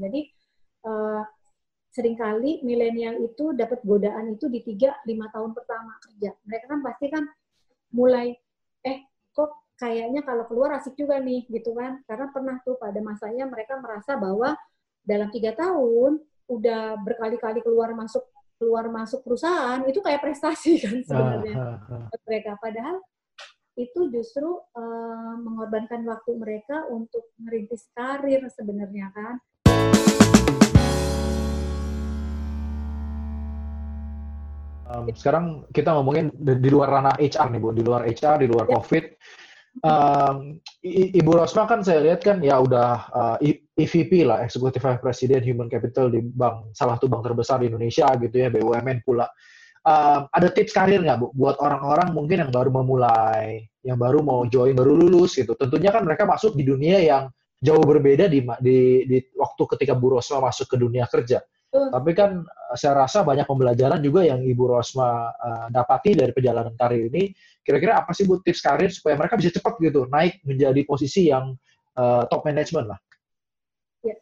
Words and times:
Jadi 0.00 0.20
uh, 0.88 1.22
sering 1.90 2.16
kali 2.16 2.62
milenial 2.64 3.20
itu 3.20 3.52
dapat 3.52 3.82
godaan 3.84 4.32
itu 4.32 4.48
di 4.48 4.64
tiga 4.64 4.96
lima 5.04 5.28
tahun 5.28 5.52
pertama 5.52 6.00
kerja. 6.00 6.32
Mereka 6.48 6.64
kan 6.70 6.80
pasti 6.80 7.06
kan 7.12 7.24
mulai 7.92 8.32
eh 8.86 8.98
kok 9.34 9.74
kayaknya 9.76 10.22
kalau 10.22 10.44
keluar 10.46 10.78
asik 10.78 10.94
juga 10.96 11.18
nih 11.20 11.44
gitu 11.50 11.74
kan 11.74 12.00
karena 12.06 12.30
pernah 12.30 12.56
tuh 12.62 12.78
pada 12.78 13.00
masanya 13.02 13.44
mereka 13.50 13.76
merasa 13.82 14.14
bahwa 14.14 14.54
dalam 15.02 15.28
tiga 15.34 15.56
tahun 15.56 16.22
udah 16.50 17.00
berkali-kali 17.02 17.62
keluar 17.62 17.94
masuk 17.94 18.22
keluar 18.60 18.92
masuk 18.92 19.24
perusahaan 19.24 19.80
itu 19.88 20.04
kayak 20.04 20.20
prestasi 20.20 20.76
kan 20.84 21.00
sebenarnya 21.00 21.54
uh, 21.56 21.64
uh, 21.80 22.04
uh. 22.04 22.20
mereka 22.28 22.60
padahal 22.60 23.00
itu 23.78 24.12
justru 24.12 24.44
uh, 24.76 25.34
mengorbankan 25.40 26.04
waktu 26.04 26.36
mereka 26.36 26.84
untuk 26.92 27.32
merintis 27.40 27.88
karir 27.96 28.44
sebenarnya 28.52 29.08
kan 29.16 29.40
um, 34.90 35.06
sekarang 35.14 35.64
kita 35.70 35.94
ngomongin 35.94 36.34
di, 36.34 36.58
di 36.58 36.68
luar 36.68 36.90
ranah 36.90 37.14
HR 37.16 37.48
nih 37.54 37.60
bu 37.62 37.70
di 37.70 37.82
luar 37.86 38.02
HR 38.04 38.42
di 38.42 38.46
luar 38.50 38.66
ya. 38.66 38.74
COVID 38.74 39.04
um, 39.86 40.58
Ibu 40.82 41.30
Rosma 41.30 41.68
kan 41.70 41.80
saya 41.86 42.02
lihat 42.02 42.20
kan 42.26 42.42
ya 42.42 42.58
udah 42.58 42.90
uh, 43.14 43.36
EVP 43.76 44.26
lah, 44.26 44.44
Executive 44.44 44.82
Vice 44.82 45.00
President 45.00 45.42
Human 45.46 45.68
Capital 45.70 46.12
di 46.12 46.20
bank 46.20 46.74
salah 46.76 46.96
satu 46.98 47.08
bank 47.08 47.24
terbesar 47.24 47.62
di 47.62 47.70
Indonesia 47.70 48.08
gitu 48.16 48.34
ya, 48.34 48.48
BUMN 48.52 49.04
pula. 49.04 49.28
Um, 49.80 50.28
ada 50.28 50.52
tips 50.52 50.76
karir 50.76 51.00
nggak 51.00 51.16
bu 51.24 51.32
buat 51.32 51.56
orang-orang 51.56 52.12
mungkin 52.12 52.44
yang 52.44 52.52
baru 52.52 52.68
memulai, 52.68 53.64
yang 53.80 53.96
baru 53.96 54.20
mau 54.20 54.44
join, 54.44 54.76
baru 54.76 54.92
lulus 54.92 55.40
gitu. 55.40 55.56
Tentunya 55.56 55.88
kan 55.88 56.04
mereka 56.04 56.28
masuk 56.28 56.52
di 56.52 56.68
dunia 56.68 57.00
yang 57.00 57.32
jauh 57.60 57.80
berbeda 57.80 58.28
di, 58.28 58.44
di, 58.60 59.08
di 59.08 59.18
waktu 59.36 59.62
ketika 59.76 59.96
Bu 59.96 60.16
Rosma 60.16 60.52
masuk 60.52 60.68
ke 60.68 60.76
dunia 60.76 61.08
kerja. 61.08 61.40
Uh. 61.72 61.88
Tapi 61.92 62.12
kan 62.12 62.44
saya 62.78 63.06
rasa 63.06 63.26
banyak 63.26 63.46
pembelajaran 63.46 63.98
juga 63.98 64.26
yang 64.26 64.42
Ibu 64.42 64.64
Rosma 64.66 65.30
uh, 65.30 65.66
dapati 65.70 66.14
dari 66.14 66.30
perjalanan 66.30 66.74
karir 66.78 67.10
ini 67.10 67.34
Kira-kira 67.60 68.00
apa 68.00 68.10
sih 68.16 68.24
bu 68.24 68.40
tips 68.40 68.64
karir 68.64 68.90
supaya 68.90 69.14
mereka 69.14 69.36
bisa 69.36 69.52
cepat 69.52 69.76
gitu 69.78 70.08
naik 70.08 70.40
menjadi 70.48 70.80
posisi 70.88 71.28
yang 71.28 71.54
uh, 71.94 72.24
top 72.32 72.48
management 72.48 72.96
lah? 72.96 73.00
Ya, 74.00 74.16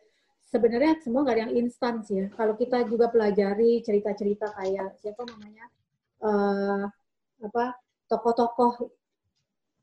sebenarnya 0.50 0.98
semua 1.00 1.22
nggak 1.22 1.36
ada 1.38 1.44
yang 1.48 1.54
instan 1.56 2.02
sih 2.02 2.20
ya. 2.20 2.26
Kalau 2.34 2.58
kita 2.58 2.82
juga 2.90 3.06
pelajari 3.08 3.80
cerita-cerita 3.86 4.52
kayak 4.58 4.98
siapa 4.98 5.22
namanya 5.22 5.64
uh, 6.20 6.84
apa 7.40 7.78
tokoh-tokoh 8.10 8.90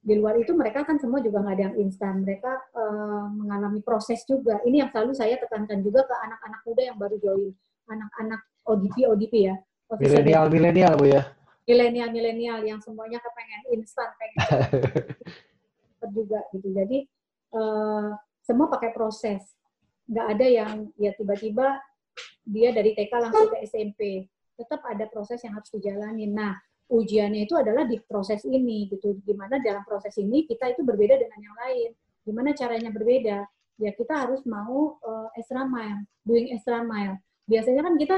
di 0.05 0.13
luar 0.19 0.37
itu 0.37 0.53
mereka 0.53 0.85
kan 0.85 1.01
semua 1.01 1.17
juga 1.23 1.41
nggak 1.41 1.55
ada 1.55 1.65
yang 1.71 1.77
instan. 1.79 2.27
Mereka 2.27 2.75
uh, 2.75 3.33
mengalami 3.33 3.79
proses 3.79 4.21
juga. 4.27 4.59
Ini 4.67 4.83
yang 4.85 4.89
selalu 4.91 5.15
saya 5.15 5.39
tekankan 5.39 5.79
juga 5.79 6.03
ke 6.03 6.15
anak-anak 6.27 6.61
muda 6.67 6.81
yang 6.85 6.97
baru 6.99 7.17
join, 7.23 7.55
anak-anak 7.87 8.43
ODP 8.65 9.05
ODP 9.07 9.33
ya. 9.53 9.55
Milenial 10.01 10.49
milenial 10.49 10.93
bu 10.97 11.07
ya 11.07 11.23
milenial-milenial 11.65 12.61
yang 12.61 12.79
semuanya 12.79 13.17
kepengen 13.17 13.61
instan, 13.73 14.09
pengen 14.21 14.37
juga 16.17 16.45
gitu. 16.53 16.69
Jadi 16.69 17.09
uh, 17.57 18.13
semua 18.45 18.69
pakai 18.69 18.93
proses. 18.93 19.41
Nggak 20.05 20.27
ada 20.37 20.45
yang 20.45 20.71
ya 21.01 21.17
tiba-tiba 21.17 21.81
dia 22.45 22.69
dari 22.69 22.93
TK 22.93 23.09
langsung 23.17 23.49
ke 23.49 23.57
SMP. 23.65 24.29
Tetap 24.53 24.85
ada 24.85 25.09
proses 25.09 25.41
yang 25.41 25.57
harus 25.57 25.73
dijalani. 25.73 26.29
Nah, 26.29 26.53
ujiannya 26.93 27.49
itu 27.49 27.57
adalah 27.57 27.89
di 27.89 27.97
proses 28.05 28.45
ini 28.45 28.85
gitu. 28.93 29.17
Gimana 29.25 29.57
dalam 29.57 29.81
proses 29.81 30.13
ini 30.21 30.45
kita 30.45 30.77
itu 30.77 30.85
berbeda 30.85 31.17
dengan 31.17 31.39
yang 31.41 31.57
lain. 31.65 31.89
Gimana 32.21 32.53
caranya 32.53 32.93
berbeda? 32.93 33.49
Ya 33.81 33.91
kita 33.97 34.13
harus 34.29 34.45
mau 34.45 35.01
uh, 35.01 35.27
extra 35.33 35.65
mile, 35.65 36.05
doing 36.21 36.53
extra 36.53 36.85
mile. 36.85 37.17
Biasanya 37.49 37.81
kan 37.81 37.97
kita 37.97 38.17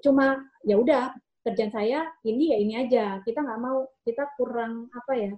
cuma 0.00 0.38
ya 0.62 0.78
udah 0.78 1.10
kerjaan 1.44 1.72
saya 1.74 2.08
ini 2.24 2.54
ya 2.54 2.56
ini 2.60 2.74
aja. 2.78 3.04
Kita 3.26 3.42
nggak 3.42 3.60
mau 3.60 3.84
kita 4.06 4.24
kurang 4.38 4.88
apa 4.94 5.12
ya 5.18 5.32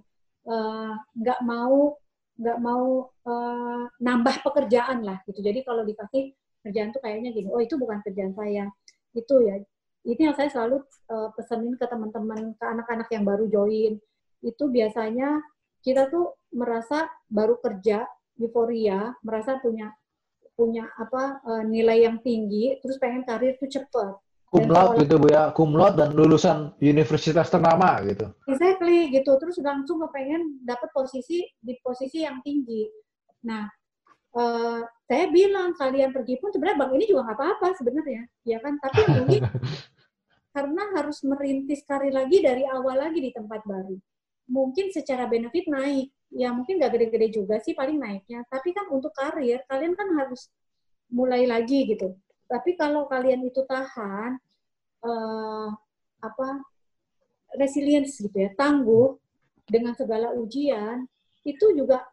eh, 0.47 0.93
nggak 1.17 1.39
uh, 1.41 1.45
mau 1.45 1.97
nggak 2.37 2.59
mau 2.61 2.85
uh, 3.25 3.83
nambah 3.99 4.35
pekerjaan 4.45 5.01
lah 5.03 5.19
gitu. 5.25 5.41
Jadi 5.41 5.65
kalau 5.65 5.83
dikasih 5.83 6.31
kerjaan 6.63 6.93
tuh 6.93 7.01
kayaknya 7.01 7.33
gini 7.33 7.49
oh 7.51 7.61
itu 7.61 7.75
bukan 7.75 7.99
kerjaan 8.05 8.33
saya. 8.37 8.69
Itu 9.17 9.41
ya 9.43 9.59
ini 10.07 10.21
yang 10.21 10.35
saya 10.37 10.47
selalu 10.53 10.85
uh, 11.11 11.29
pesenin 11.35 11.75
ke 11.75 11.85
teman-teman 11.89 12.55
ke 12.55 12.65
anak-anak 12.65 13.09
yang 13.11 13.25
baru 13.27 13.45
join. 13.51 13.99
Itu 14.45 14.69
biasanya 14.71 15.41
kita 15.81 16.07
tuh 16.11 16.35
merasa 16.53 17.09
baru 17.27 17.59
kerja 17.59 18.07
euforia 18.37 19.13
merasa 19.25 19.57
punya 19.61 19.91
punya 20.57 20.89
apa 20.97 21.41
uh, 21.45 21.63
nilai 21.65 22.05
yang 22.05 22.17
tinggi 22.21 22.77
terus 22.81 22.97
pengen 22.97 23.21
karir 23.25 23.57
tuh 23.61 23.69
cepet 23.69 24.15
kumlot 24.47 24.89
gitu 25.03 25.15
bu 25.19 25.27
ya. 25.31 25.51
Kumlot 25.51 25.93
dan 25.99 26.15
lulusan 26.15 26.73
universitas 26.79 27.51
ternama 27.51 27.99
gitu. 28.07 28.31
Exactly 28.47 29.11
gitu. 29.11 29.31
Terus 29.37 29.59
langsung 29.59 29.99
kepengen 30.07 30.63
dapat 30.63 30.89
posisi 30.95 31.43
di 31.59 31.73
posisi 31.83 32.23
yang 32.23 32.39
tinggi. 32.41 32.87
Nah 33.43 33.67
uh, 34.35 34.81
saya 35.07 35.25
bilang 35.31 35.75
kalian 35.75 36.15
pergi 36.15 36.39
pun 36.39 36.51
sebenarnya 36.51 36.87
bang 36.87 36.91
ini 36.95 37.05
juga 37.07 37.21
nggak 37.27 37.37
apa-apa 37.37 37.67
sebenarnya. 37.75 38.23
Ya 38.47 38.57
kan? 38.63 38.79
Tapi 38.79 39.01
mungkin 39.19 39.41
karena 40.55 40.83
harus 40.97 41.17
merintis 41.21 41.85
karir 41.85 42.15
lagi 42.15 42.41
dari 42.41 42.63
awal 42.65 42.97
lagi 42.97 43.19
di 43.19 43.31
tempat 43.35 43.61
baru. 43.67 43.95
Mungkin 44.47 44.95
secara 44.95 45.27
benefit 45.27 45.67
naik. 45.67 46.09
Ya 46.27 46.51
mungkin 46.51 46.79
nggak 46.79 46.91
gede-gede 46.91 47.27
juga 47.43 47.55
sih 47.59 47.75
paling 47.75 47.99
naiknya. 47.99 48.43
Tapi 48.47 48.71
kan 48.71 48.87
untuk 48.91 49.11
karir 49.11 49.63
kalian 49.67 49.95
kan 49.95 50.07
harus 50.15 50.51
mulai 51.07 51.47
lagi 51.47 51.87
gitu 51.87 52.19
tapi 52.47 52.79
kalau 52.79 53.05
kalian 53.11 53.43
itu 53.43 53.61
tahan 53.67 54.39
uh, 55.03 55.69
apa 56.23 56.47
resilience 57.55 58.19
gitu 58.19 58.35
ya, 58.35 58.51
tangguh 58.55 59.15
dengan 59.67 59.95
segala 59.95 60.31
ujian, 60.35 61.07
itu 61.43 61.65
juga 61.75 62.03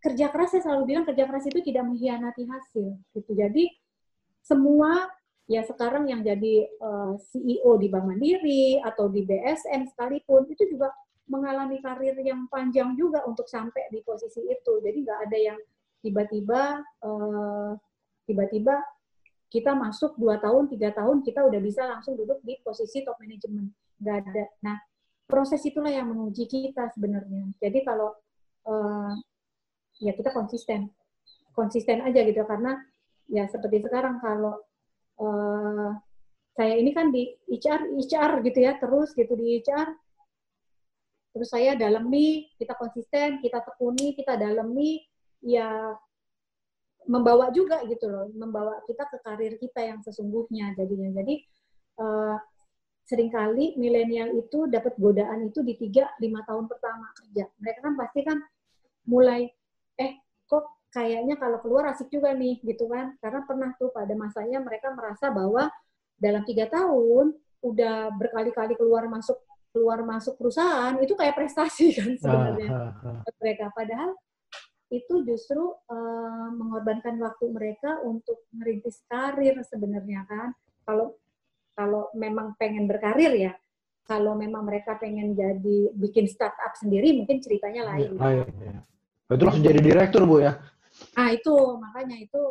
kerja 0.00 0.32
keras 0.32 0.56
saya 0.56 0.62
selalu 0.64 0.82
bilang 0.94 1.04
kerja 1.04 1.24
keras 1.28 1.44
itu 1.46 1.60
tidak 1.62 1.84
mengkhianati 1.86 2.42
hasil 2.48 2.98
gitu. 3.14 3.30
Jadi 3.36 3.70
semua 4.40 5.06
ya 5.50 5.60
sekarang 5.66 6.08
yang 6.08 6.24
jadi 6.24 6.66
uh, 6.80 7.14
eh, 7.14 7.26
CEO 7.30 7.76
di 7.76 7.86
Bank 7.92 8.06
Mandiri 8.08 8.80
atau 8.80 9.10
di 9.12 9.26
BSN 9.26 9.90
sekalipun 9.92 10.48
itu 10.48 10.66
juga 10.70 10.90
mengalami 11.30 11.78
karir 11.78 12.18
yang 12.22 12.50
panjang 12.50 12.98
juga 12.98 13.22
untuk 13.28 13.46
sampai 13.46 13.86
di 13.92 14.02
posisi 14.02 14.40
itu. 14.46 14.82
Jadi 14.82 14.98
nggak 15.04 15.20
ada 15.30 15.38
yang 15.38 15.58
tiba-tiba 16.00 16.80
uh, 17.04 17.76
tiba-tiba 18.30 18.78
kita 19.50 19.74
masuk 19.74 20.14
dua 20.14 20.38
tahun, 20.38 20.70
tiga 20.70 20.94
tahun, 20.94 21.26
kita 21.26 21.42
udah 21.42 21.58
bisa 21.58 21.82
langsung 21.82 22.14
duduk 22.14 22.38
di 22.46 22.54
posisi 22.62 23.02
top 23.02 23.18
management. 23.18 23.74
Nggak 23.98 24.16
ada. 24.22 24.44
Nah, 24.62 24.76
proses 25.26 25.58
itulah 25.66 25.90
yang 25.90 26.06
menguji 26.06 26.46
kita 26.46 26.86
sebenarnya. 26.94 27.50
Jadi 27.58 27.82
kalau 27.82 28.14
uh, 28.70 29.12
ya 29.98 30.14
kita 30.14 30.30
konsisten, 30.30 30.94
konsisten 31.50 32.06
aja 32.06 32.22
gitu 32.22 32.46
karena 32.46 32.78
ya 33.26 33.50
seperti 33.50 33.82
sekarang 33.82 34.22
kalau 34.22 34.62
uh, 35.18 35.98
saya 36.54 36.74
ini 36.78 36.94
kan 36.94 37.10
di 37.10 37.34
HR, 37.50 37.90
HR 37.94 38.30
gitu 38.46 38.58
ya 38.62 38.78
terus 38.78 39.10
gitu 39.18 39.34
di 39.34 39.58
HR. 39.58 39.90
Terus 41.30 41.46
saya 41.46 41.78
dalami, 41.78 42.50
kita 42.58 42.74
konsisten, 42.74 43.38
kita 43.38 43.62
tekuni, 43.62 44.18
kita 44.18 44.34
dalami, 44.34 44.98
ya 45.46 45.94
membawa 47.10 47.50
juga 47.50 47.82
gitu 47.90 48.06
loh, 48.06 48.30
membawa 48.30 48.86
kita 48.86 49.10
ke 49.10 49.18
karir 49.26 49.58
kita 49.58 49.82
yang 49.82 49.98
sesungguhnya 49.98 50.78
jadinya. 50.78 51.10
Jadi 51.18 51.34
uh, 51.98 52.38
sering 53.02 53.34
kali 53.34 53.74
milenial 53.74 54.30
itu 54.38 54.70
dapat 54.70 54.94
godaan 54.94 55.50
itu 55.50 55.66
di 55.66 55.74
tiga 55.74 56.06
lima 56.22 56.46
tahun 56.46 56.70
pertama 56.70 57.10
kerja. 57.18 57.50
Mereka 57.58 57.78
kan 57.82 57.94
pasti 57.98 58.20
kan 58.22 58.38
mulai 59.10 59.50
eh 59.98 60.22
kok 60.46 60.86
kayaknya 60.94 61.34
kalau 61.34 61.58
keluar 61.58 61.90
asik 61.90 62.06
juga 62.14 62.30
nih 62.30 62.62
gitu 62.62 62.86
kan. 62.86 63.18
Karena 63.18 63.42
pernah 63.42 63.74
tuh 63.74 63.90
pada 63.90 64.14
masanya 64.14 64.62
mereka 64.62 64.94
merasa 64.94 65.34
bahwa 65.34 65.66
dalam 66.14 66.46
tiga 66.46 66.70
tahun 66.70 67.34
udah 67.66 68.14
berkali-kali 68.14 68.78
keluar 68.78 69.10
masuk 69.10 69.36
keluar 69.70 70.02
masuk 70.02 70.34
perusahaan 70.38 70.98
itu 70.98 71.14
kayak 71.14 71.34
prestasi 71.34 71.94
kan 71.94 72.10
sebenarnya 72.18 72.70
uh, 72.70 72.90
uh, 73.02 73.18
uh. 73.18 73.34
mereka. 73.42 73.66
Padahal 73.74 74.14
itu 74.90 75.22
justru 75.22 75.62
uh, 75.86 76.48
mengorbankan 76.50 77.14
waktu 77.22 77.46
mereka 77.54 78.02
untuk 78.02 78.42
merintis 78.50 79.06
karir 79.06 79.54
sebenarnya 79.62 80.26
kan. 80.26 80.50
Kalau 80.82 81.14
kalau 81.78 82.10
memang 82.18 82.58
pengen 82.58 82.90
berkarir 82.90 83.32
ya, 83.38 83.52
kalau 84.04 84.34
memang 84.34 84.66
mereka 84.66 84.98
pengen 84.98 85.38
jadi 85.38 85.94
bikin 85.94 86.26
startup 86.26 86.74
sendiri 86.74 87.14
mungkin 87.14 87.38
ceritanya 87.38 87.94
lain. 87.94 88.18
Ya, 88.18 88.42
ya. 88.42 88.74
Itu 89.30 89.42
langsung 89.46 89.62
jadi 89.62 89.78
direktur 89.78 90.26
bu 90.26 90.42
ya? 90.42 90.58
Ah 91.14 91.30
itu 91.30 91.54
makanya 91.78 92.18
itu 92.18 92.42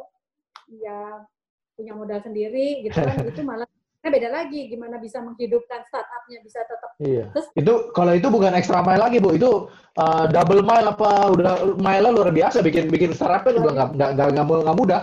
ya 0.79 1.27
punya 1.75 1.93
modal 1.95 2.19
sendiri 2.23 2.87
gitu 2.87 2.95
kan 2.95 3.17
itu 3.31 3.41
malah 3.43 3.67
Nah 3.99 4.09
beda 4.15 4.29
lagi 4.31 4.71
gimana 4.71 4.95
bisa 4.95 5.19
menghidupkan 5.19 5.83
startupnya 5.83 6.39
bisa 6.39 6.63
tetap. 6.63 6.91
Iya. 7.03 7.25
Terus, 7.35 7.47
itu 7.51 7.73
kalau 7.91 8.15
itu 8.15 8.27
bukan 8.31 8.55
extra 8.55 8.79
mile 8.79 9.03
lagi 9.03 9.19
bu, 9.19 9.35
itu 9.35 9.67
uh, 9.99 10.25
double 10.31 10.63
mile 10.63 10.87
apa 10.95 11.11
udah 11.35 11.53
mile 11.75 12.07
luar 12.15 12.31
biasa 12.31 12.63
bikin 12.63 12.87
bikin 12.87 13.11
startupnya 13.11 13.59
juga 13.59 13.69
nggak 13.75 14.09
nggak 14.15 14.27
nggak 14.47 14.77
mudah. 14.79 15.01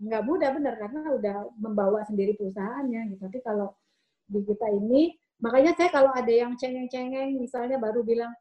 Nggak 0.00 0.22
mudah 0.24 0.48
bener 0.56 0.74
karena 0.80 1.00
udah 1.12 1.36
membawa 1.60 2.00
sendiri 2.08 2.32
perusahaannya 2.40 3.12
gitu. 3.12 3.20
Tapi 3.20 3.38
kalau 3.44 3.76
di 4.26 4.40
kita 4.48 4.66
ini 4.72 5.12
makanya 5.36 5.76
saya 5.76 5.92
kalau 5.92 6.10
ada 6.16 6.32
yang 6.32 6.56
cengeng-cengeng 6.56 7.36
misalnya 7.36 7.76
baru 7.76 8.00
bilang 8.00 8.32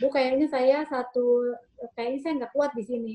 bu 0.00 0.10
kayaknya 0.10 0.48
saya 0.50 0.82
satu 0.88 1.54
kayaknya 1.94 2.18
saya 2.24 2.32
nggak 2.42 2.52
kuat 2.56 2.72
di 2.74 2.82
sini 2.82 3.14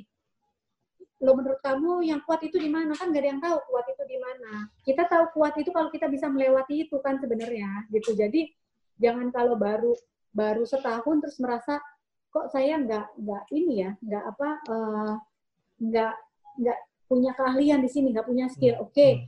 lo 1.20 1.36
menurut 1.36 1.60
kamu 1.60 2.08
yang 2.08 2.24
kuat 2.24 2.40
itu 2.48 2.56
di 2.56 2.72
mana? 2.72 2.96
Kan 2.96 3.12
gak 3.12 3.20
ada 3.20 3.30
yang 3.36 3.42
tahu 3.44 3.58
kuat 3.68 3.86
itu 3.92 4.04
di 4.08 4.18
mana. 4.18 4.72
Kita 4.88 5.04
tahu 5.04 5.36
kuat 5.36 5.54
itu 5.60 5.70
kalau 5.76 5.92
kita 5.92 6.08
bisa 6.08 6.32
melewati 6.32 6.88
itu 6.88 6.96
kan 7.04 7.20
sebenarnya 7.20 7.88
gitu. 7.92 8.16
Jadi 8.16 8.48
jangan 8.96 9.28
kalau 9.36 9.60
baru 9.60 9.92
baru 10.32 10.64
setahun 10.64 11.20
terus 11.20 11.38
merasa 11.44 11.82
kok 12.30 12.54
saya 12.54 12.78
nggak 12.78 13.18
nggak 13.18 13.44
ini 13.58 13.74
ya 13.82 13.92
nggak 13.98 14.24
apa 14.30 14.50
uh, 14.70 15.14
nggak 15.82 16.14
nggak 16.62 16.80
punya 17.10 17.32
keahlian 17.34 17.82
di 17.82 17.90
sini 17.90 18.14
nggak 18.14 18.28
punya 18.30 18.46
skill. 18.54 18.78
Hmm. 18.78 18.86
oke 18.86 18.94
okay. 18.94 19.26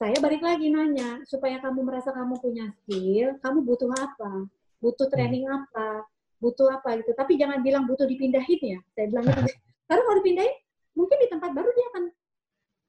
saya 0.00 0.16
balik 0.18 0.40
lagi 0.40 0.72
nanya 0.72 1.20
supaya 1.28 1.60
kamu 1.60 1.84
merasa 1.84 2.10
kamu 2.16 2.40
punya 2.40 2.72
skill 2.82 3.36
kamu 3.44 3.58
butuh 3.62 3.92
apa? 3.92 4.48
Butuh 4.80 5.06
hmm. 5.06 5.14
training 5.14 5.44
apa? 5.46 6.08
Butuh 6.40 6.72
apa 6.72 6.96
gitu? 7.04 7.12
Tapi 7.12 7.36
jangan 7.36 7.60
bilang 7.60 7.84
butuh 7.84 8.08
dipindahin 8.08 8.60
ya 8.64 8.80
saya 8.96 9.06
bilang 9.12 9.28
gitu. 9.28 9.52
Karena 9.86 10.00
kalau 10.00 10.16
dipindahin 10.24 10.54
mungkin 10.94 11.18
di 11.20 11.28
tempat 11.30 11.50
baru 11.52 11.70
dia 11.70 11.86
akan 11.94 12.04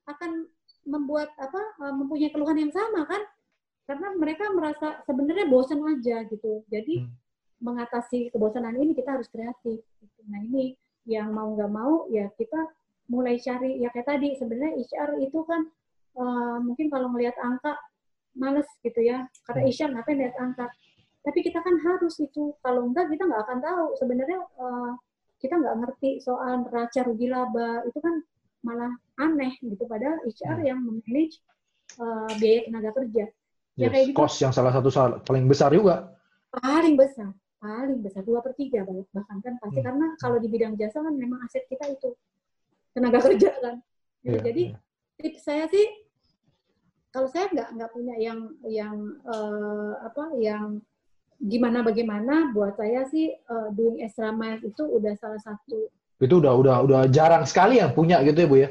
akan 0.06 0.31
membuat 0.86 1.34
apa 1.42 1.62
eh, 1.81 1.94
mempunyai 1.94 2.31
keluhan 2.31 2.57
yang 2.62 2.74
sama 2.74 3.06
kan 3.10 3.22
karena 3.86 4.07
mereka 4.18 4.50
merasa 4.50 5.02
sebenarnya 5.06 5.46
bosan 5.50 5.81
aja 5.86 6.25
gitu 6.30 6.66
jadi 6.69 7.06
hmm. 7.06 7.12
mengatasi 7.62 8.34
kebosanan 8.34 8.78
ini 8.78 8.98
kita 8.98 9.18
harus 9.18 9.30
kreatif 9.30 9.81
gitu. 9.81 10.19
nah 10.30 10.42
ini 10.42 10.74
yang 11.06 11.30
mau 11.34 11.54
nggak 11.54 11.69
mau 11.69 12.10
ya 12.10 12.30
kita 12.34 12.57
mulai 13.10 13.38
cari 13.38 13.78
ya 13.81 13.94
kayak 13.94 14.10
tadi 14.10 14.34
sebenarnya 14.34 14.81
HR 14.81 15.22
itu 15.22 15.40
kan 15.46 15.69
uh, 16.18 16.57
mungkin 16.57 16.90
kalau 16.90 17.13
melihat 17.13 17.38
angka 17.38 17.78
males 18.34 18.66
gitu 18.81 18.98
ya 19.06 19.30
karena 19.46 19.62
hmm. 19.66 19.72
HR 19.74 19.90
ngapain 19.94 20.18
lihat 20.18 20.36
angka 20.42 20.66
tapi 21.25 21.40
kita 21.42 21.62
kan 21.62 21.78
harus 21.81 22.22
itu 22.22 22.54
kalau 22.62 22.86
enggak 22.90 23.10
kita 23.10 23.25
nggak 23.25 23.42
akan 23.46 23.60
tahu 23.62 23.86
sebenarnya 23.98 24.40
uh, 24.57 24.94
kita 25.45 25.56
nggak 25.62 25.75
ngerti 25.86 26.09
soal 26.19 26.65
neraca 26.65 27.00
rugi 27.06 27.27
laba 27.30 27.86
itu 27.86 28.00
kan 28.01 28.15
malah 28.65 28.92
aneh 29.21 29.53
gitu 29.62 29.86
padahal 29.86 30.18
HR 30.25 30.57
hmm. 30.57 30.65
yang 30.65 30.80
memanage 30.81 31.38
uh, 32.01 32.30
biaya 32.42 32.65
tenaga 32.65 32.89
kerja. 32.97 33.25
Ya, 33.75 33.77
yes, 33.77 33.86
ya 33.86 33.88
kayak 33.94 34.06
gitu. 34.09 34.18
Cost 34.18 34.38
yang 34.42 34.53
salah 34.56 34.74
satu 34.74 34.89
salah, 34.89 35.21
paling 35.21 35.45
besar 35.45 35.69
juga. 35.69 36.18
Paling 36.50 36.95
besar, 36.97 37.30
paling 37.62 38.00
besar 38.01 38.24
dua 38.25 38.39
per 38.42 38.56
tiga 38.57 38.88
bahkan 38.88 39.38
kan 39.44 39.53
pasti 39.62 39.80
hmm. 39.83 39.88
karena 39.88 40.06
kalau 40.18 40.38
di 40.42 40.47
bidang 40.50 40.74
jasa 40.80 41.03
kan 41.03 41.13
memang 41.13 41.44
aset 41.45 41.68
kita 41.69 41.86
itu 41.94 42.09
tenaga 42.95 43.19
kerja 43.21 43.51
kan. 43.62 43.75
Yeah, 44.25 44.42
Jadi 44.42 44.63
yeah. 44.74 45.21
tips 45.21 45.45
saya 45.45 45.69
sih 45.69 45.86
kalau 47.13 47.30
saya 47.30 47.47
nggak 47.53 47.69
nggak 47.80 47.92
punya 47.94 48.15
yang 48.19 48.39
yang 48.65 48.95
uh, 49.30 50.01
apa 50.03 50.36
yang 50.42 50.81
gimana 51.41 51.83
bagaimana 51.83 52.55
buat 52.55 52.79
saya 52.79 53.03
sih 53.11 53.31
uh, 53.51 53.69
doing 53.75 54.01
extra 54.01 54.31
mile 54.31 54.61
itu 54.63 54.83
udah 54.83 55.13
salah 55.19 55.41
satu. 55.43 55.91
Itu 56.19 56.39
udah 56.39 56.53
udah 56.55 56.75
udah 56.87 57.01
jarang 57.11 57.43
sekali 57.43 57.83
yang 57.83 57.91
punya 57.91 58.23
gitu 58.23 58.45
ya 58.45 58.47
bu 58.47 58.57
ya. 58.63 58.69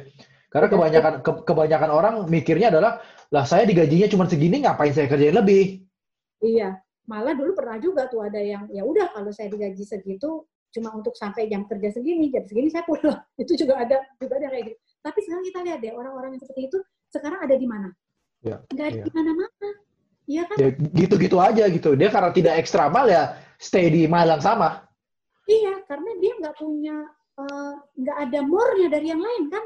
Karena 0.48 0.70
kebanyakan 0.70 1.14
ke, 1.20 1.32
kebanyakan 1.44 1.90
orang 1.90 2.14
mikirnya 2.30 2.70
adalah 2.70 3.02
lah 3.34 3.44
saya 3.44 3.66
digajinya 3.66 4.06
cuma 4.06 4.24
segini 4.30 4.62
ngapain 4.62 4.94
saya 4.94 5.10
kerjain 5.10 5.34
lebih? 5.34 5.82
Iya. 6.40 6.78
Malah 7.04 7.36
dulu 7.36 7.52
pernah 7.52 7.76
juga 7.76 8.08
tuh 8.08 8.24
ada 8.24 8.40
yang 8.40 8.64
ya 8.72 8.80
udah 8.80 9.12
kalau 9.12 9.28
saya 9.28 9.52
digaji 9.52 9.84
segitu 9.84 10.48
cuma 10.74 10.90
untuk 10.96 11.14
sampai 11.14 11.46
jam 11.46 11.68
kerja 11.68 11.92
segini 11.94 12.32
jam 12.32 12.48
segini 12.48 12.72
saya 12.72 12.86
pulang. 12.88 13.20
Itu 13.42 13.58
juga 13.60 13.84
ada 13.84 14.00
juga 14.16 14.40
ada 14.40 14.48
kayak 14.48 14.64
gitu. 14.72 14.76
Tapi 15.04 15.18
sekarang 15.20 15.44
kita 15.44 15.58
lihat 15.68 15.78
deh 15.84 15.92
orang-orang 15.92 16.30
yang 16.32 16.40
seperti 16.40 16.72
itu 16.72 16.78
sekarang 17.12 17.44
ada 17.44 17.54
di 17.60 17.66
mana? 17.68 17.92
Ya, 18.40 18.56
nggak 18.72 18.86
ada 18.88 18.96
ya. 18.96 19.04
di 19.04 19.10
mana-mana 19.12 19.68
Iya 20.24 20.42
kan? 20.48 20.56
Ya, 20.56 20.68
gitu-gitu 20.72 21.36
aja 21.36 21.64
gitu. 21.68 21.92
Dia 21.96 22.08
karena 22.08 22.30
tidak 22.32 22.54
ekstra 22.60 22.88
mal 22.88 23.06
ya 23.08 23.36
stay 23.60 23.92
di 23.92 24.08
mal 24.08 24.24
yang 24.24 24.40
sama. 24.40 24.84
Iya, 25.44 25.84
karena 25.84 26.10
dia 26.20 26.32
nggak 26.40 26.56
punya 26.56 26.96
eh, 27.36 27.72
nggak 28.00 28.16
uh, 28.16 28.22
ada 28.24 28.40
more-nya 28.44 28.88
dari 28.88 29.12
yang 29.12 29.20
lain 29.20 29.52
kan. 29.52 29.64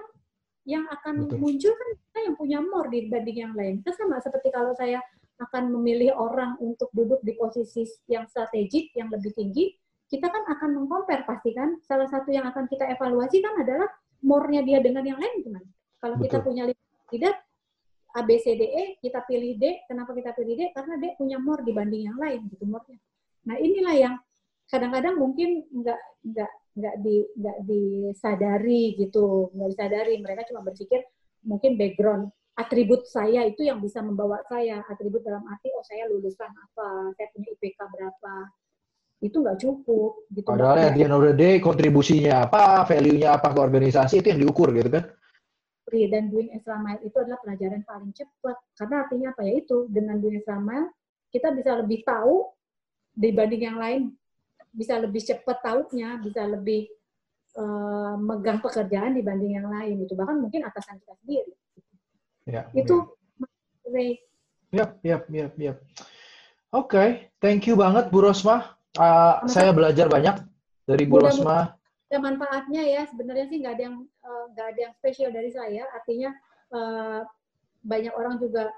Yang 0.68 0.84
akan 1.00 1.14
Betul. 1.24 1.38
muncul 1.40 1.72
kan 1.72 1.88
kita 1.96 2.18
yang 2.28 2.34
punya 2.36 2.58
more 2.60 2.88
dibanding 2.92 3.38
yang 3.40 3.54
lain. 3.56 3.80
Itu 3.80 3.90
sama 3.96 4.20
seperti 4.20 4.52
kalau 4.52 4.74
saya 4.76 5.00
akan 5.38 5.70
memilih 5.70 6.12
orang 6.18 6.58
untuk 6.58 6.90
duduk 6.90 7.22
di 7.22 7.38
posisi 7.38 7.86
yang 8.10 8.26
strategik, 8.26 8.90
yang 8.98 9.06
lebih 9.08 9.30
tinggi, 9.38 9.70
kita 10.10 10.26
kan 10.26 10.42
akan 10.50 10.82
mengcompare 10.82 11.22
pasti 11.24 11.54
kan. 11.54 11.78
Salah 11.86 12.10
satu 12.10 12.34
yang 12.34 12.44
akan 12.50 12.66
kita 12.66 12.84
evaluasi 12.90 13.38
kan 13.38 13.54
adalah 13.62 13.88
more-nya 14.26 14.66
dia 14.66 14.82
dengan 14.82 15.06
yang 15.06 15.16
lain 15.16 15.46
gimana. 15.46 15.68
Kalau 16.02 16.16
kita 16.18 16.42
punya 16.42 16.66
leader, 17.10 17.34
A, 18.16 18.24
B, 18.24 18.40
C, 18.40 18.56
D, 18.56 18.62
E, 18.64 18.84
kita 19.04 19.20
pilih 19.28 19.60
D. 19.60 19.84
Kenapa 19.84 20.16
kita 20.16 20.32
pilih 20.32 20.56
D? 20.56 20.62
Karena 20.72 20.96
D 20.96 21.12
punya 21.20 21.36
more 21.36 21.60
dibanding 21.60 22.08
yang 22.08 22.16
lain, 22.16 22.48
gitu 22.48 22.64
more-nya. 22.64 22.96
Nah 23.44 23.56
inilah 23.60 23.94
yang 23.96 24.14
kadang-kadang 24.68 25.20
mungkin 25.20 25.64
nggak 25.68 26.00
nggak 26.24 26.52
nggak 26.78 26.94
di 27.04 27.16
nggak 27.36 27.58
disadari 27.68 28.96
gitu, 28.96 29.52
nggak 29.52 29.68
disadari. 29.76 30.14
Mereka 30.20 30.48
cuma 30.48 30.64
berpikir 30.64 31.04
mungkin 31.44 31.76
background 31.76 32.32
atribut 32.58 33.06
saya 33.06 33.46
itu 33.46 33.62
yang 33.62 33.78
bisa 33.78 34.02
membawa 34.02 34.42
saya 34.50 34.82
atribut 34.90 35.22
dalam 35.22 35.46
arti 35.46 35.70
oh 35.70 35.84
saya 35.86 36.10
lulusan 36.10 36.50
apa, 36.50 37.14
saya 37.14 37.30
punya 37.30 37.54
IPK 37.54 37.78
berapa, 37.86 38.34
itu 39.22 39.36
nggak 39.38 39.58
cukup 39.62 40.12
gitu. 40.34 40.46
Padahal 40.46 40.94
ya 40.94 41.06
end 41.06 41.14
of 41.14 41.22
the 41.22 41.34
day 41.34 41.62
kontribusinya 41.62 42.46
apa, 42.50 42.82
value-nya 42.86 43.38
apa 43.38 43.54
ke 43.54 43.60
organisasi 43.62 44.22
itu 44.22 44.34
yang 44.34 44.42
diukur 44.42 44.74
gitu 44.74 44.90
kan? 44.90 45.06
Free 45.88 46.12
dan 46.12 46.28
doing 46.28 46.52
extra 46.52 46.76
mile 46.76 47.00
itu 47.00 47.16
adalah 47.16 47.40
pelajaran 47.40 47.80
paling 47.88 48.12
cepat. 48.12 48.56
Karena 48.76 49.08
artinya 49.08 49.28
apa 49.32 49.42
ya 49.48 49.52
itu, 49.64 49.88
dengan 49.88 50.20
doing 50.20 50.44
extra 50.44 50.60
mile, 50.60 50.92
kita 51.32 51.48
bisa 51.56 51.80
lebih 51.80 52.04
tahu 52.04 52.44
dibanding 53.16 53.62
yang 53.64 53.80
lain, 53.80 54.02
bisa 54.68 55.00
lebih 55.00 55.24
cepat 55.24 55.58
tahunya, 55.64 56.20
bisa 56.20 56.44
lebih 56.44 56.92
uh, 57.56 58.20
megang 58.20 58.60
pekerjaan 58.60 59.16
dibanding 59.16 59.56
yang 59.56 59.68
lain. 59.72 60.04
Itu 60.04 60.12
bahkan 60.12 60.36
mungkin 60.36 60.68
atasan 60.68 61.00
kita 61.00 61.16
sendiri. 61.24 61.52
Ya, 62.44 62.68
itu 62.76 63.08
ya. 63.88 64.16
Yap, 64.68 65.00
yap, 65.00 65.24
yap, 65.32 65.52
yap. 65.56 65.80
Oke, 66.68 66.92
okay. 66.92 67.08
thank 67.40 67.64
you 67.64 67.72
banget 67.72 68.12
Bu 68.12 68.20
Rosma. 68.20 68.76
Uh, 68.92 69.40
saya 69.48 69.72
belajar 69.72 70.12
banyak 70.12 70.44
dari 70.84 71.08
Bu 71.08 71.24
Rosma 71.24 71.77
ya 72.08 72.18
manfaatnya 72.18 72.82
ya. 72.84 73.02
Sebenarnya 73.08 73.46
sih 73.48 73.58
nggak 73.60 73.74
ada 73.78 73.84
yang 73.88 73.96
eh, 74.04 74.44
nggak 74.56 74.66
uh, 74.66 74.70
ada 74.72 74.80
yang 74.88 74.94
spesial 74.96 75.30
dari 75.32 75.50
saya. 75.52 75.84
Artinya 75.92 76.30
uh, 76.72 77.20
banyak 77.84 78.14
orang 78.16 78.40
juga 78.42 78.72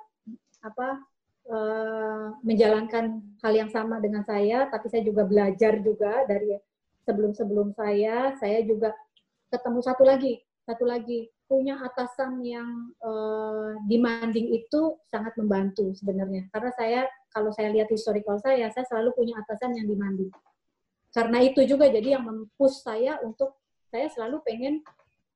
apa 0.60 1.00
uh, 1.48 2.36
menjalankan 2.44 3.22
hal 3.42 3.52
yang 3.54 3.70
sama 3.70 3.98
dengan 3.98 4.22
saya. 4.26 4.66
Tapi 4.68 4.86
saya 4.90 5.02
juga 5.06 5.26
belajar 5.26 5.78
juga 5.80 6.26
dari 6.26 6.58
sebelum 7.06 7.32
sebelum 7.32 7.68
saya. 7.74 8.34
Saya 8.38 8.62
juga 8.66 8.94
ketemu 9.50 9.80
satu 9.82 10.04
lagi 10.06 10.42
satu 10.70 10.86
lagi. 10.86 11.26
Punya 11.50 11.82
atasan 11.82 12.46
yang 12.46 12.94
uh, 13.02 13.74
demanding 13.90 14.54
itu 14.54 14.94
sangat 15.10 15.34
membantu 15.34 15.90
sebenarnya. 15.98 16.46
Karena 16.54 16.70
saya 16.78 17.00
kalau 17.34 17.50
saya 17.50 17.74
lihat 17.74 17.90
historical 17.90 18.38
saya 18.38 18.70
saya 18.70 18.86
selalu 18.86 19.10
punya 19.18 19.34
atasan 19.42 19.74
yang 19.74 19.90
demanding 19.90 20.30
karena 21.10 21.38
itu 21.42 21.66
juga 21.66 21.90
jadi 21.90 22.18
yang 22.18 22.24
mempush 22.26 22.86
saya 22.86 23.18
untuk 23.26 23.58
saya 23.90 24.06
selalu 24.14 24.38
pengen 24.46 24.74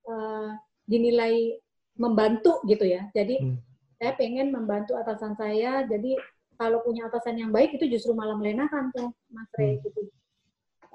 uh, 0.07 0.55
dinilai 0.87 1.59
membantu 1.99 2.63
gitu 2.63 2.87
ya. 2.87 3.07
Jadi 3.11 3.43
hmm. 3.43 3.57
saya 3.99 4.15
pengen 4.15 4.55
membantu 4.55 4.95
atasan 4.95 5.35
saya. 5.35 5.83
Jadi 5.83 6.15
kalau 6.55 6.79
punya 6.87 7.11
atasan 7.11 7.35
yang 7.35 7.51
baik 7.51 7.75
itu 7.75 7.91
justru 7.91 8.15
malah 8.15 8.39
melenakan 8.39 8.91
tuh, 8.95 9.11
Mas 9.31 9.51
Rey 9.59 9.75
hmm. 9.75 9.83
gitu. 9.83 10.01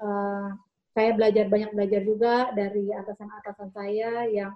Uh, 0.01 0.49
saya 0.91 1.13
belajar 1.13 1.45
banyak 1.47 1.71
belajar 1.77 2.01
juga 2.01 2.35
dari 2.51 2.89
atasan-atasan 2.89 3.69
saya 3.71 4.27
yang 4.27 4.51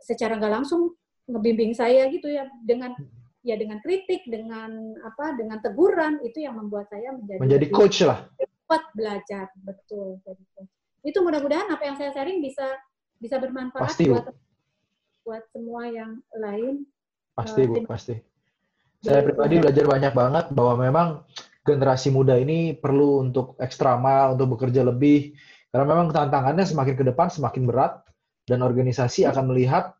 secara 0.00 0.38
nggak 0.38 0.54
langsung 0.62 0.94
ngebimbing 1.26 1.74
saya 1.74 2.06
gitu 2.08 2.30
ya 2.30 2.46
dengan 2.62 2.94
ya 3.40 3.56
dengan 3.56 3.80
kritik, 3.80 4.24
dengan 4.28 4.96
apa, 5.00 5.32
dengan 5.36 5.58
teguran 5.64 6.20
itu 6.20 6.44
yang 6.44 6.60
membuat 6.60 6.92
saya 6.92 7.16
menjadi 7.16 7.40
menjadi 7.40 7.66
coach 7.72 8.04
lah 8.04 8.28
cepat 8.70 8.86
belajar 8.94 9.50
betul 9.66 10.22
gitu. 10.22 10.62
itu 11.02 11.18
mudah-mudahan 11.18 11.66
apa 11.74 11.82
yang 11.90 11.98
saya 11.98 12.14
sharing 12.14 12.38
bisa 12.38 12.62
bisa 13.18 13.42
bermanfaat 13.42 13.82
pasti, 13.82 14.06
buat 14.06 14.30
buat 15.26 15.42
semua 15.50 15.90
yang 15.90 16.22
lain. 16.38 16.86
Pasti 17.34 17.66
bu 17.66 17.82
uh, 17.82 17.86
pasti. 17.90 18.14
saya 19.02 19.26
pribadi 19.26 19.58
belajar 19.58 19.90
banyak 19.90 20.12
banget 20.14 20.44
bahwa 20.54 20.74
memang 20.86 21.08
generasi 21.66 22.14
muda 22.14 22.38
ini 22.38 22.78
perlu 22.78 23.26
untuk 23.26 23.58
ekstra 23.58 23.98
mal 23.98 24.38
untuk 24.38 24.54
bekerja 24.54 24.86
lebih. 24.86 25.34
Karena 25.74 25.86
memang 25.90 26.14
tantangannya 26.14 26.62
semakin 26.62 26.94
ke 26.94 27.04
depan 27.10 27.26
semakin 27.26 27.66
berat 27.66 28.06
dan 28.46 28.62
organisasi 28.62 29.26
akan 29.26 29.50
melihat 29.50 29.94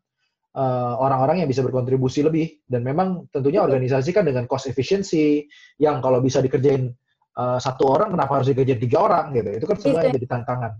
uh, 0.55 0.95
orang-orang 0.95 1.43
yang 1.43 1.49
bisa 1.49 1.59
berkontribusi 1.59 2.23
lebih. 2.23 2.61
Dan 2.63 2.87
memang 2.87 3.27
tentunya 3.35 3.59
organisasi 3.59 4.15
kan 4.15 4.23
dengan 4.23 4.47
cost 4.47 4.71
efficiency 4.71 5.49
yang 5.75 5.99
kalau 5.99 6.23
bisa 6.23 6.39
dikerjain 6.39 6.93
uh, 7.37 7.59
satu 7.61 7.83
orang 7.87 8.15
kenapa 8.15 8.41
harus 8.41 8.47
dikerjain 8.51 8.81
tiga 8.81 8.97
orang 9.05 9.35
gitu. 9.35 9.49
Itu 9.61 9.65
kan 9.69 9.77
sebenarnya 9.79 10.11
jadi 10.17 10.27
tantangan. 10.27 10.71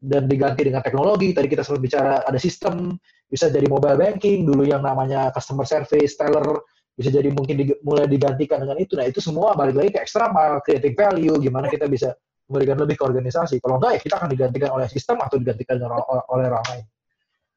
Dan 0.00 0.22
diganti 0.32 0.64
dengan 0.64 0.80
teknologi 0.80 1.36
tadi 1.36 1.44
kita 1.44 1.60
sempat 1.60 1.82
bicara 1.84 2.12
ada 2.24 2.40
sistem 2.40 2.96
bisa 3.28 3.52
jadi 3.52 3.68
mobile 3.68 4.00
banking 4.00 4.48
dulu 4.48 4.64
yang 4.64 4.80
namanya 4.80 5.28
customer 5.28 5.68
service 5.68 6.16
teller 6.16 6.64
bisa 6.96 7.12
jadi 7.12 7.28
mungkin 7.32 7.54
di, 7.60 7.64
mulai 7.84 8.08
digantikan 8.08 8.64
dengan 8.64 8.80
itu. 8.80 8.96
Nah 8.96 9.04
itu 9.04 9.20
semua 9.20 9.52
balik 9.52 9.76
lagi 9.76 9.90
ke 9.92 10.00
eksternal 10.00 10.64
creating 10.64 10.96
value 10.96 11.36
gimana 11.36 11.68
kita 11.68 11.84
bisa 11.84 12.16
memberikan 12.50 12.76
lebih 12.82 12.98
ke 12.98 13.04
organisasi. 13.06 13.62
Kalau 13.62 13.78
enggak 13.78 13.96
ya 13.96 14.00
kita 14.02 14.14
akan 14.18 14.28
digantikan 14.32 14.70
oleh 14.74 14.88
sistem 14.90 15.22
atau 15.22 15.36
digantikan 15.38 15.78
oleh, 15.78 16.02
oleh 16.32 16.46
orang 16.50 16.64
lain. 16.74 16.84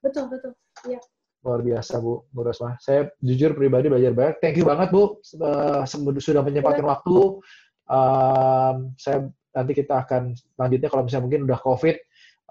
Betul 0.03 0.23
betul. 0.29 0.51
Iya. 0.85 0.99
Luar 1.43 1.59
biasa 1.59 1.99
Bu, 1.99 2.23
Bu 2.31 2.39
Rosma. 2.47 2.79
Saya 2.79 3.11
jujur 3.19 3.51
pribadi 3.51 3.91
belajar 3.91 4.15
banyak. 4.15 4.39
Thank 4.39 4.55
you 4.59 4.63
banget 4.63 4.95
Bu, 4.95 5.19
uh, 5.43 5.83
sudah 6.19 6.39
menyempatkan 6.45 6.87
waktu. 6.87 7.43
Um, 7.87 8.95
saya 8.95 9.27
nanti 9.53 9.71
kita 9.77 10.03
akan 10.03 10.33
lanjutnya 10.57 10.89
kalau 10.89 11.03
misalnya 11.05 11.25
mungkin 11.29 11.41
udah 11.45 11.59
COVID, 11.61 11.95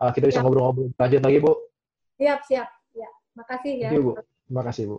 uh, 0.03 0.11
kita 0.15 0.25
bisa 0.31 0.41
ngobrol-ngobrol 0.41 0.95
lanjut 0.97 1.21
lagi 1.21 1.39
Bu. 1.43 1.53
Siap, 2.21 2.41
siap. 2.47 2.69
Ya, 2.93 3.11
makasih 3.35 3.73
ya. 3.81 3.89
Thank 3.91 3.99
you, 3.99 4.05
Bu. 4.07 4.13
Terima 4.47 4.63
kasih 4.69 4.85
Bu. 4.89 4.97